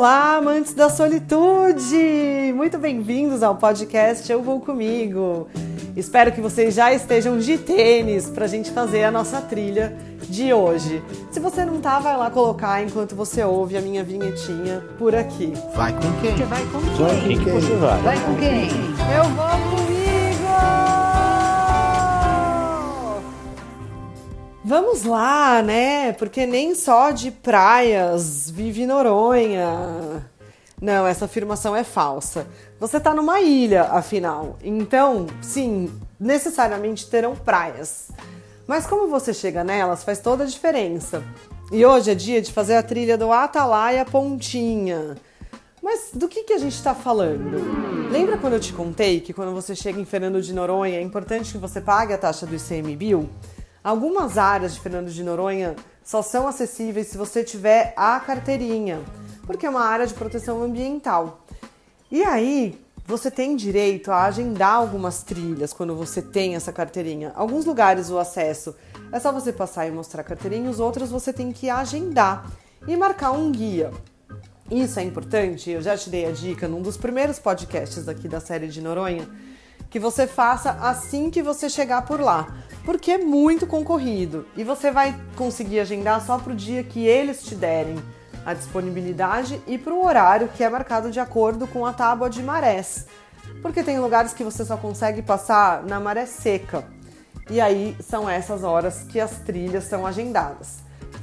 [0.00, 2.54] Olá, amantes da solitude!
[2.54, 5.46] Muito bem-vindos ao podcast Eu Vou Comigo.
[5.94, 9.94] Espero que vocês já estejam de tênis para a gente fazer a nossa trilha
[10.26, 11.02] de hoje.
[11.30, 15.52] Se você não tá, vai lá colocar enquanto você ouve a minha vinhetinha por aqui.
[15.74, 16.34] Vai com quem?
[16.34, 16.96] Você vai com quem?
[16.96, 17.60] Vai com quem?
[17.60, 18.00] Você vai.
[18.00, 18.68] Vai com quem?
[19.14, 19.99] Eu vou comigo!
[24.62, 26.12] Vamos lá, né?
[26.12, 30.26] Porque nem só de praias vive Noronha.
[30.80, 32.46] Não, essa afirmação é falsa.
[32.78, 34.58] Você está numa ilha, afinal.
[34.62, 38.10] Então, sim, necessariamente terão praias.
[38.66, 41.24] Mas como você chega nelas faz toda a diferença.
[41.72, 45.16] E hoje é dia de fazer a trilha do Atalaia Pontinha.
[45.82, 48.10] Mas do que, que a gente está falando?
[48.10, 51.52] Lembra quando eu te contei que quando você chega em Fernando de Noronha é importante
[51.52, 53.28] que você pague a taxa do ICMBio?
[53.82, 59.00] Algumas áreas de Fernando de Noronha só são acessíveis se você tiver a carteirinha,
[59.46, 61.46] porque é uma área de proteção ambiental.
[62.10, 67.32] E aí, você tem direito a agendar algumas trilhas quando você tem essa carteirinha.
[67.34, 68.76] Alguns lugares o acesso
[69.10, 72.50] é só você passar e mostrar a carteirinha, os outros você tem que agendar
[72.86, 73.90] e marcar um guia.
[74.70, 78.40] Isso é importante, eu já te dei a dica num dos primeiros podcasts aqui da
[78.40, 79.26] série de Noronha,
[79.90, 82.46] que você faça assim que você chegar por lá,
[82.84, 87.42] porque é muito concorrido e você vai conseguir agendar só para o dia que eles
[87.42, 87.96] te derem
[88.46, 92.42] a disponibilidade e para o horário que é marcado de acordo com a tábua de
[92.42, 93.06] marés,
[93.60, 96.84] porque tem lugares que você só consegue passar na maré seca.
[97.50, 100.78] E aí são essas horas que as trilhas são agendadas.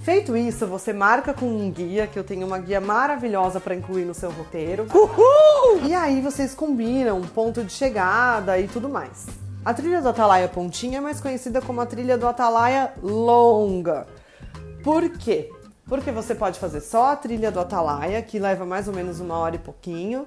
[0.08, 4.06] Feito isso, você marca com um guia, que eu tenho uma guia maravilhosa para incluir
[4.06, 4.88] no seu roteiro.
[4.96, 5.86] Uhul!
[5.86, 9.26] E aí vocês combinam ponto de chegada e tudo mais.
[9.66, 14.08] A trilha do Atalaia Pontinha é mais conhecida como a trilha do Atalaia Longa.
[14.82, 15.52] Por quê?
[15.86, 19.38] Porque você pode fazer só a trilha do Atalaia, que leva mais ou menos uma
[19.38, 20.26] hora e pouquinho,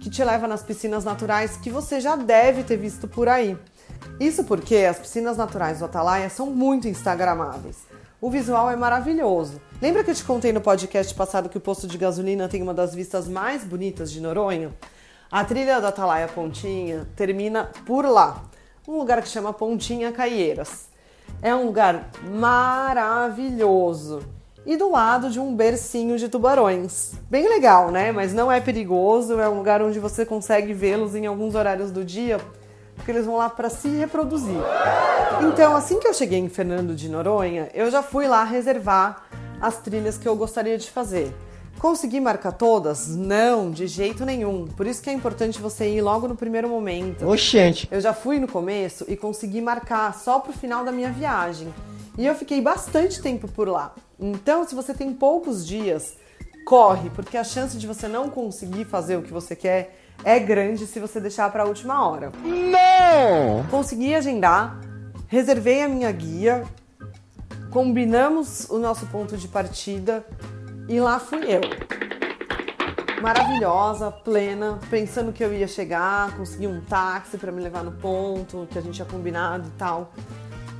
[0.00, 3.56] que te leva nas piscinas naturais que você já deve ter visto por aí.
[4.18, 7.89] Isso porque as piscinas naturais do Atalaia são muito instagramáveis.
[8.22, 9.62] O visual é maravilhoso.
[9.80, 12.74] Lembra que eu te contei no podcast passado que o posto de gasolina tem uma
[12.74, 14.74] das vistas mais bonitas de Noronha?
[15.32, 18.44] A trilha da Atalaia Pontinha termina por lá,
[18.86, 20.90] um lugar que chama Pontinha Caieiras.
[21.40, 24.20] É um lugar maravilhoso
[24.66, 27.12] e do lado de um bercinho de tubarões.
[27.30, 28.12] Bem legal, né?
[28.12, 32.04] Mas não é perigoso, é um lugar onde você consegue vê-los em alguns horários do
[32.04, 32.38] dia
[33.00, 34.60] porque eles vão lá para se reproduzir.
[35.48, 39.24] Então, assim que eu cheguei em Fernando de Noronha, eu já fui lá reservar
[39.58, 41.34] as trilhas que eu gostaria de fazer.
[41.78, 43.08] Consegui marcar todas?
[43.08, 44.66] Não, de jeito nenhum.
[44.66, 47.26] Por isso que é importante você ir logo no primeiro momento.
[47.26, 47.88] Oxente.
[47.90, 51.72] Eu já fui no começo e consegui marcar só pro final da minha viagem.
[52.18, 53.94] E eu fiquei bastante tempo por lá.
[54.18, 56.18] Então, se você tem poucos dias,
[56.66, 60.86] corre, porque a chance de você não conseguir fazer o que você quer é grande
[60.86, 62.30] se você deixar para a última hora.
[62.44, 62.89] Não!
[63.70, 64.80] Consegui agendar,
[65.26, 66.64] reservei a minha guia,
[67.70, 70.24] combinamos o nosso ponto de partida
[70.88, 71.60] e lá fui eu.
[73.22, 78.66] Maravilhosa, plena, pensando que eu ia chegar, consegui um táxi para me levar no ponto
[78.70, 80.12] que a gente tinha combinado e tal.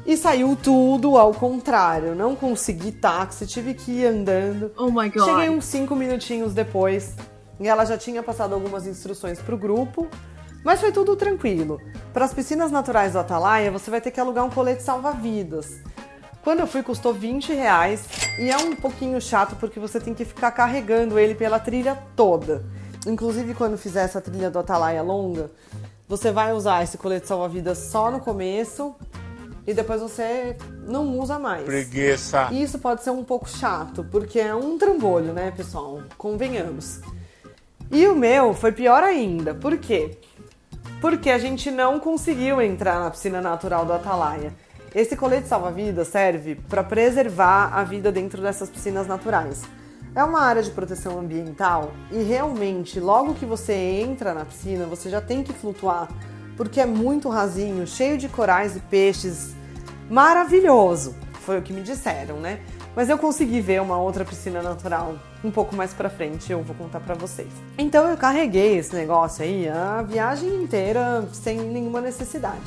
[0.07, 2.15] E saiu tudo ao contrário.
[2.15, 4.73] Não consegui táxi, tive que ir andando.
[4.77, 5.25] Oh my god.
[5.25, 7.15] Cheguei uns 5 minutinhos depois
[7.61, 10.09] e ela já tinha passado algumas instruções para o grupo,
[10.65, 11.81] mas foi tudo tranquilo.
[12.12, 15.81] Para as piscinas naturais do Atalaia, você vai ter que alugar um colete salva-vidas.
[16.43, 18.04] Quando eu fui, custou 20 reais
[18.38, 22.65] e é um pouquinho chato porque você tem que ficar carregando ele pela trilha toda.
[23.06, 25.50] Inclusive, quando fizer essa trilha do Atalaia longa,
[26.09, 28.94] você vai usar esse colete salva-vidas só no começo
[29.66, 30.56] e depois você
[30.87, 31.65] não usa mais.
[31.65, 32.48] Preguiça.
[32.50, 36.03] E isso pode ser um pouco chato, porque é um trambolho, né, pessoal?
[36.16, 37.00] Convenhamos.
[37.91, 39.54] E o meu foi pior ainda.
[39.54, 40.19] Por quê?
[41.00, 44.53] Porque a gente não conseguiu entrar na piscina natural do Atalaia.
[44.95, 49.63] Esse colete salva-vidas serve para preservar a vida dentro dessas piscinas naturais.
[50.15, 55.09] É uma área de proteção ambiental e realmente, logo que você entra na piscina, você
[55.09, 56.09] já tem que flutuar,
[56.57, 59.54] porque é muito rasinho, cheio de corais e peixes.
[60.10, 61.15] Maravilhoso!
[61.41, 62.60] Foi o que me disseram, né?
[63.01, 66.77] Mas eu consegui ver uma outra piscina natural um pouco mais pra frente, eu vou
[66.77, 67.49] contar pra vocês.
[67.79, 72.61] Então eu carreguei esse negócio aí a viagem inteira sem nenhuma necessidade.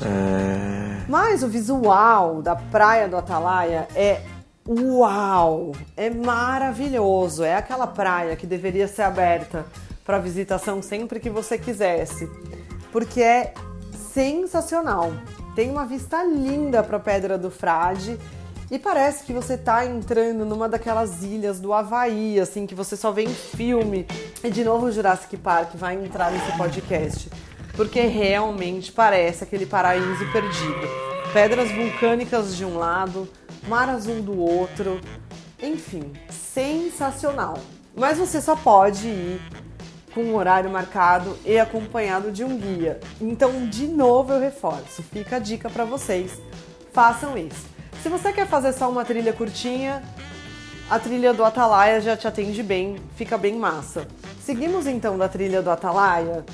[1.08, 4.22] Mas o visual da praia do Atalaia é
[4.68, 5.70] uau!
[5.96, 7.44] É maravilhoso.
[7.44, 9.64] É aquela praia que deveria ser aberta
[10.04, 12.28] para visitação sempre que você quisesse,
[12.90, 13.54] porque é
[14.12, 15.12] sensacional.
[15.54, 18.18] Tem uma vista linda para a Pedra do Frade
[18.70, 23.12] E parece que você tá entrando numa daquelas ilhas do Havaí, assim, que você só
[23.12, 24.06] vê em filme.
[24.42, 27.30] E de novo o Jurassic Park vai entrar nesse podcast.
[27.76, 30.88] Porque realmente parece aquele paraíso perdido.
[31.32, 33.28] Pedras vulcânicas de um lado,
[33.68, 35.00] mar azul do outro.
[35.62, 37.58] Enfim, sensacional.
[37.94, 39.40] Mas você só pode ir
[40.14, 43.00] com um horário marcado e acompanhado de um guia.
[43.20, 46.40] Então, de novo eu reforço, fica a dica para vocês.
[46.92, 47.73] Façam isso.
[48.04, 50.02] Se você quer fazer só uma trilha curtinha,
[50.90, 54.06] a trilha do Atalaia já te atende bem, fica bem massa.
[54.42, 56.44] Seguimos então da trilha do Atalaia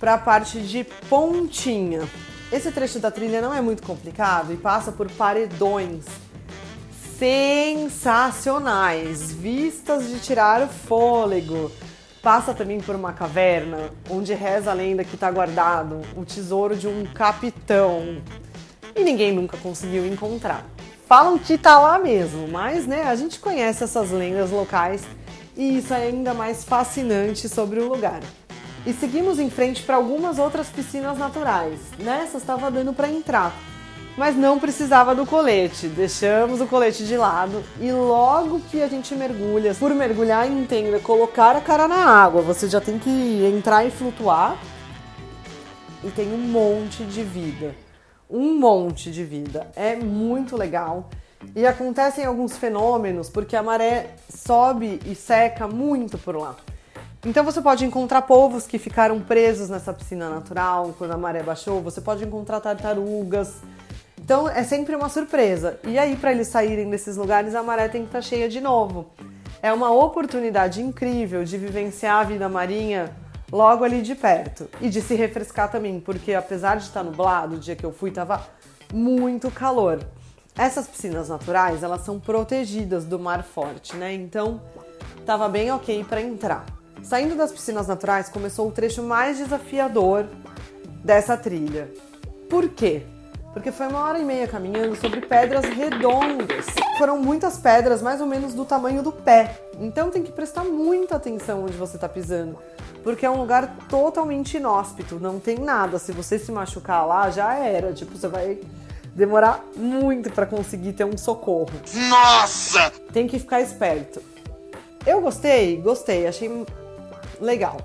[0.00, 2.00] para a parte de Pontinha.
[2.50, 6.06] Esse trecho da trilha não é muito complicado e passa por paredões
[7.16, 11.70] sensacionais, vistas de tirar o fôlego.
[12.20, 16.88] Passa também por uma caverna onde reza a lenda que está guardado o tesouro de
[16.88, 18.20] um capitão
[18.96, 20.66] e ninguém nunca conseguiu encontrar.
[21.10, 25.02] Falam que tá lá mesmo, mas né, a gente conhece essas lendas locais
[25.56, 28.20] e isso é ainda mais fascinante sobre o lugar.
[28.86, 31.80] E seguimos em frente para algumas outras piscinas naturais.
[31.98, 33.52] Nessa estava dando para entrar,
[34.16, 35.88] mas não precisava do colete.
[35.88, 41.56] Deixamos o colete de lado e logo que a gente mergulha, por mergulhar entenda colocar
[41.56, 44.56] a cara na água, você já tem que entrar e flutuar
[46.04, 47.74] e tem um monte de vida
[48.30, 49.66] um monte de vida.
[49.74, 51.10] É muito legal.
[51.56, 56.56] E acontecem alguns fenômenos porque a maré sobe e seca muito por lá.
[57.24, 61.80] Então você pode encontrar povos que ficaram presos nessa piscina natural quando a maré baixou,
[61.82, 63.56] você pode encontrar tartarugas.
[64.18, 65.78] Então é sempre uma surpresa.
[65.84, 68.60] E aí para eles saírem desses lugares a maré tem que estar tá cheia de
[68.60, 69.10] novo.
[69.62, 73.14] É uma oportunidade incrível de vivenciar a vida marinha
[73.50, 74.68] logo ali de perto.
[74.80, 78.10] E de se refrescar também, porque apesar de estar nublado, o dia que eu fui
[78.10, 78.46] tava
[78.92, 80.00] muito calor.
[80.56, 84.12] Essas piscinas naturais, elas são protegidas do mar forte, né?
[84.12, 84.60] Então,
[85.24, 86.66] tava bem ok para entrar.
[87.02, 90.26] Saindo das piscinas naturais, começou o trecho mais desafiador
[91.02, 91.90] dessa trilha.
[92.48, 93.06] Por quê?
[93.52, 96.66] Porque foi uma hora e meia caminhando sobre pedras redondas.
[96.96, 99.60] Foram muitas pedras, mais ou menos do tamanho do pé.
[99.80, 102.58] Então tem que prestar muita atenção onde você está pisando,
[103.02, 105.98] porque é um lugar totalmente inóspito, não tem nada.
[105.98, 107.92] Se você se machucar lá, já era.
[107.92, 108.58] Tipo, você vai
[109.14, 111.72] demorar muito para conseguir ter um socorro.
[112.08, 112.92] Nossa!
[113.12, 114.22] Tem que ficar esperto.
[115.06, 116.64] Eu gostei, gostei, achei
[117.40, 117.78] legal.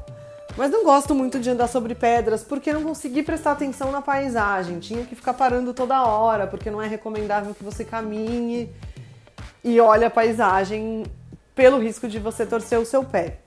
[0.57, 4.80] Mas não gosto muito de andar sobre pedras porque não consegui prestar atenção na paisagem.
[4.80, 8.72] Tinha que ficar parando toda hora, porque não é recomendável que você caminhe
[9.63, 11.04] e olhe a paisagem
[11.54, 13.40] pelo risco de você torcer o seu pé.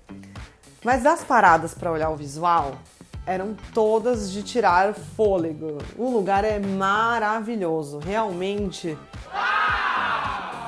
[0.84, 2.74] Mas as paradas para olhar o visual
[3.26, 5.78] eram todas de tirar fôlego.
[5.96, 8.96] O lugar é maravilhoso, realmente.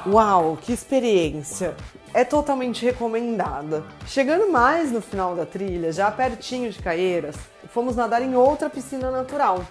[0.07, 1.75] Uau, que experiência!
[2.13, 3.85] É totalmente recomendada.
[4.07, 7.37] Chegando mais no final da trilha, já pertinho de Caieiras,
[7.69, 9.65] fomos nadar em outra piscina natural.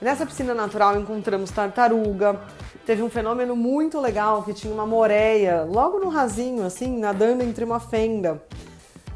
[0.00, 2.40] Nessa piscina natural encontramos tartaruga.
[2.84, 7.64] Teve um fenômeno muito legal que tinha uma moreia logo no rasinho, assim, nadando entre
[7.64, 8.42] uma fenda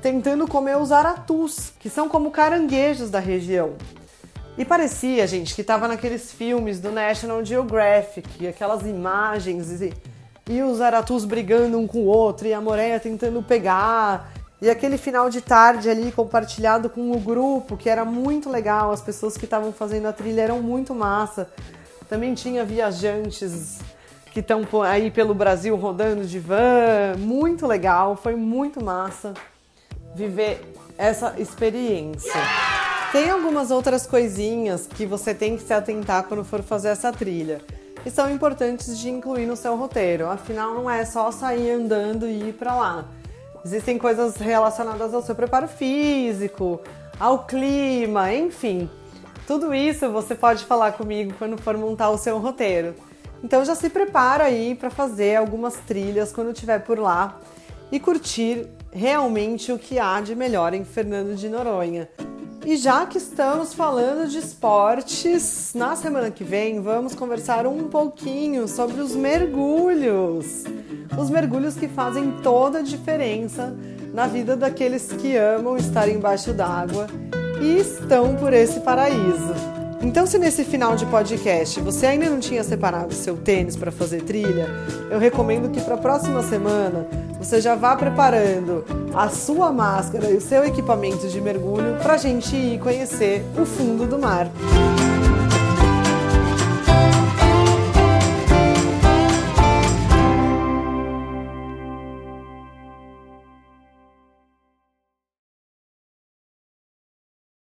[0.05, 3.73] tentando comer os aratus, que são como caranguejos da região.
[4.59, 9.71] E parecia, gente, que estava naqueles filmes do National Geographic, aquelas imagens
[10.49, 14.33] e os aratus brigando um com o outro e a moreia tentando pegar.
[14.61, 19.01] E aquele final de tarde ali compartilhado com o grupo, que era muito legal, as
[19.01, 21.49] pessoas que estavam fazendo a trilha eram muito massa.
[22.09, 23.81] Também tinha viajantes
[24.33, 29.35] que estão aí pelo Brasil rodando de van, muito legal, foi muito massa
[30.15, 30.61] viver
[30.99, 32.33] essa experiência.
[33.13, 37.61] Tem algumas outras coisinhas que você tem que se atentar quando for fazer essa trilha.
[38.05, 40.29] E são importantes de incluir no seu roteiro.
[40.29, 43.05] Afinal, não é só sair andando e ir para lá.
[43.65, 46.81] Existem coisas relacionadas ao seu preparo físico,
[47.19, 48.91] ao clima, enfim.
[49.47, 52.95] Tudo isso você pode falar comigo quando for montar o seu roteiro.
[53.43, 57.39] Então já se prepara aí para fazer algumas trilhas quando estiver por lá
[57.91, 62.09] e curtir realmente o que há de melhor em Fernando de Noronha.
[62.67, 68.67] E já que estamos falando de esportes, na semana que vem vamos conversar um pouquinho
[68.67, 70.65] sobre os mergulhos.
[71.19, 73.77] Os mergulhos que fazem toda a diferença
[74.15, 77.07] na vida daqueles que amam estar embaixo d'água
[77.61, 79.55] e estão por esse paraíso.
[80.01, 84.23] Então, se nesse final de podcast você ainda não tinha separado seu tênis para fazer
[84.23, 84.69] trilha,
[85.11, 87.07] eu recomendo que para a próxima semana
[87.45, 88.85] você já vá preparando
[89.15, 93.67] a sua máscara e o seu equipamento de mergulho para a gente ir conhecer o
[93.67, 94.49] fundo do mar.